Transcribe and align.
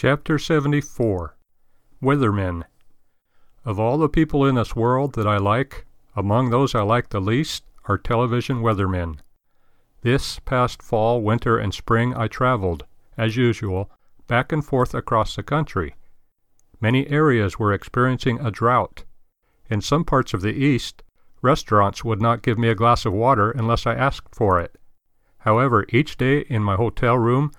Chapter 0.00 0.38
74 0.38 1.36
Weathermen 2.00 2.62
Of 3.64 3.80
all 3.80 3.98
the 3.98 4.08
people 4.08 4.44
in 4.44 4.54
this 4.54 4.76
world 4.76 5.14
that 5.14 5.26
I 5.26 5.38
like, 5.38 5.86
among 6.14 6.50
those 6.50 6.72
I 6.72 6.82
like 6.82 7.08
the 7.08 7.20
least 7.20 7.64
are 7.86 7.98
television 7.98 8.62
weathermen. 8.62 9.18
This 10.02 10.38
past 10.38 10.84
fall, 10.84 11.20
winter, 11.20 11.58
and 11.58 11.74
spring 11.74 12.14
I 12.14 12.28
traveled, 12.28 12.84
as 13.16 13.36
usual, 13.36 13.90
back 14.28 14.52
and 14.52 14.64
forth 14.64 14.94
across 14.94 15.34
the 15.34 15.42
country. 15.42 15.96
Many 16.80 17.08
areas 17.08 17.58
were 17.58 17.72
experiencing 17.72 18.38
a 18.38 18.52
drought. 18.52 19.02
In 19.68 19.80
some 19.80 20.04
parts 20.04 20.32
of 20.32 20.42
the 20.42 20.54
East, 20.54 21.02
restaurants 21.42 22.04
would 22.04 22.22
not 22.22 22.42
give 22.42 22.56
me 22.56 22.68
a 22.68 22.76
glass 22.76 23.04
of 23.04 23.12
water 23.12 23.50
unless 23.50 23.84
I 23.84 23.96
asked 23.96 24.32
for 24.32 24.60
it. 24.60 24.78
However, 25.38 25.84
each 25.88 26.16
day 26.16 26.42
in 26.42 26.62
my 26.62 26.76
hotel 26.76 27.18
room 27.18 27.50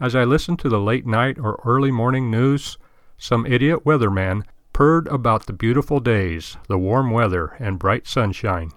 as 0.00 0.14
I 0.14 0.24
listened 0.24 0.58
to 0.60 0.68
the 0.68 0.80
late 0.80 1.06
night 1.06 1.38
or 1.38 1.60
early 1.64 1.90
morning 1.90 2.30
news, 2.30 2.78
some 3.18 3.46
idiot 3.46 3.84
weatherman 3.84 4.42
purred 4.72 5.08
about 5.08 5.46
the 5.46 5.52
beautiful 5.52 6.00
days, 6.00 6.56
the 6.68 6.78
warm 6.78 7.10
weather, 7.10 7.56
and 7.58 7.78
bright 7.78 8.06
sunshine. 8.06 8.70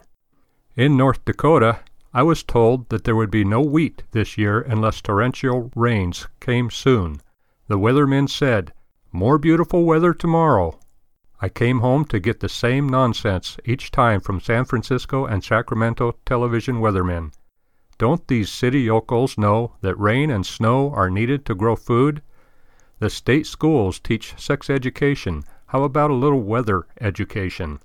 In 0.76 0.96
North 0.96 1.26
Dakota, 1.26 1.80
I 2.14 2.24
was 2.24 2.42
told 2.42 2.90
that 2.90 3.04
there 3.04 3.16
would 3.16 3.30
be 3.30 3.44
no 3.44 3.62
wheat 3.62 4.04
this 4.12 4.38
year 4.38 4.62
unless 4.62 5.02
torrential 5.02 5.72
rains 5.76 6.28
came 6.40 6.70
soon. 6.70 7.22
The 7.68 7.78
weathermen 7.78 8.30
said, 8.30 8.74
More 9.12 9.38
beautiful 9.38 9.84
weather 9.84 10.14
tomorrow. 10.14 10.80
I 11.42 11.50
came 11.50 11.80
home 11.80 12.06
to 12.06 12.20
get 12.20 12.40
the 12.40 12.50
same 12.50 12.88
nonsense 12.90 13.58
each 13.66 13.92
time 13.92 14.22
from 14.22 14.40
San 14.40 14.66
Francisco 14.66 15.26
and 15.26 15.44
Sacramento 15.44 16.16
television 16.26 16.80
weathermen. 16.80 17.32
Don't 18.00 18.26
these 18.30 18.50
city 18.50 18.84
yokels 18.84 19.38
know 19.38 19.76
that 19.82 20.00
rain 20.00 20.32
and 20.32 20.46
snow 20.46 20.90
are 20.92 21.10
needed 21.10 21.46
to 21.46 21.54
grow 21.54 21.76
food? 21.76 22.22
The 23.00 23.10
state 23.10 23.46
schools 23.46 24.00
teach 24.00 24.34
sex 24.40 24.70
education. 24.70 25.44
How 25.68 25.84
about 25.84 26.10
a 26.10 26.14
little 26.16 26.42
weather 26.42 26.88
education? 27.02 27.82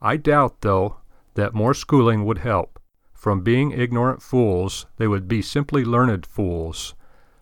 I 0.00 0.16
doubt, 0.16 0.60
though, 0.60 0.98
that 1.34 1.54
more 1.54 1.74
schooling 1.74 2.24
would 2.24 2.38
help. 2.38 2.78
From 3.12 3.42
being 3.42 3.72
ignorant 3.72 4.22
fools, 4.22 4.86
they 4.96 5.08
would 5.08 5.26
be 5.26 5.42
simply 5.42 5.84
learned 5.84 6.24
fools. 6.24 6.94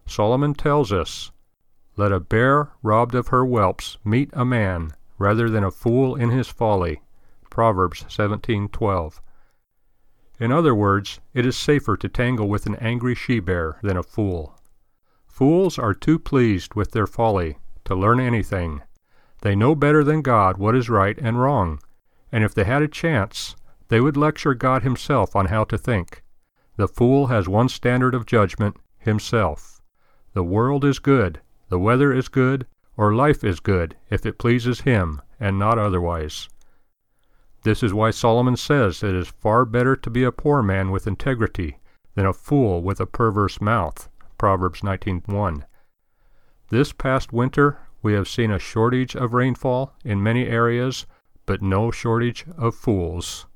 Solomon 0.06 0.54
tells 0.54 0.92
us, 0.94 1.32
Let 1.98 2.12
a 2.12 2.20
bear 2.20 2.72
robbed 2.82 3.14
of 3.14 3.28
her 3.28 3.44
whelps 3.44 3.98
meet 4.04 4.30
a 4.32 4.46
man, 4.46 4.92
rather 5.18 5.50
than 5.50 5.64
a 5.64 5.70
fool 5.70 6.16
in 6.16 6.30
his 6.30 6.48
folly. 6.48 7.02
Proverbs 7.50 8.06
17:12. 8.08 9.20
In 10.40 10.50
other 10.50 10.74
words, 10.74 11.20
it 11.34 11.46
is 11.46 11.56
safer 11.56 11.96
to 11.96 12.08
tangle 12.08 12.48
with 12.48 12.66
an 12.66 12.74
angry 12.76 13.14
she 13.14 13.38
bear 13.38 13.78
than 13.82 13.96
a 13.96 14.02
fool. 14.02 14.58
Fools 15.28 15.78
are 15.78 15.94
too 15.94 16.18
pleased 16.18 16.74
with 16.74 16.90
their 16.90 17.06
folly 17.06 17.58
to 17.84 17.94
learn 17.94 18.18
anything. 18.18 18.82
They 19.42 19.54
know 19.54 19.76
better 19.76 20.02
than 20.02 20.22
God 20.22 20.56
what 20.56 20.74
is 20.74 20.90
right 20.90 21.16
and 21.18 21.40
wrong, 21.40 21.78
and 22.32 22.42
if 22.42 22.54
they 22.54 22.64
had 22.64 22.82
a 22.82 22.88
chance, 22.88 23.54
they 23.88 24.00
would 24.00 24.16
lecture 24.16 24.54
God 24.54 24.82
Himself 24.82 25.36
on 25.36 25.46
how 25.46 25.62
to 25.64 25.78
think. 25.78 26.24
The 26.76 26.88
fool 26.88 27.26
has 27.26 27.48
one 27.48 27.68
standard 27.68 28.14
of 28.14 28.26
judgment 28.26 28.76
himself. 29.00 29.80
The 30.32 30.44
world 30.44 30.84
is 30.84 30.98
good, 30.98 31.40
the 31.68 31.78
weather 31.78 32.12
is 32.12 32.28
good, 32.28 32.66
or 32.96 33.14
life 33.14 33.42
is 33.42 33.60
good 33.60 33.96
if 34.08 34.24
it 34.24 34.38
pleases 34.38 34.82
him, 34.82 35.20
and 35.38 35.58
not 35.58 35.78
otherwise. 35.78 36.48
This 37.62 37.82
is 37.82 37.92
why 37.92 38.10
Solomon 38.10 38.56
says 38.56 39.02
it 39.02 39.14
is 39.14 39.28
far 39.28 39.66
better 39.66 39.94
to 39.94 40.10
be 40.10 40.24
a 40.24 40.32
poor 40.32 40.62
man 40.62 40.90
with 40.90 41.06
integrity 41.06 41.78
than 42.14 42.24
a 42.24 42.32
fool 42.32 42.82
with 42.82 43.00
a 43.00 43.06
perverse 43.06 43.60
mouth. 43.60 44.08
Proverbs 44.38 44.80
19:1. 44.80 45.64
This 46.70 46.92
past 46.92 47.32
winter 47.32 47.78
we 48.02 48.14
have 48.14 48.28
seen 48.28 48.50
a 48.50 48.58
shortage 48.58 49.14
of 49.14 49.34
rainfall 49.34 49.94
in 50.04 50.22
many 50.22 50.46
areas, 50.46 51.06
but 51.44 51.60
no 51.60 51.90
shortage 51.90 52.46
of 52.56 52.74
fools. 52.74 53.46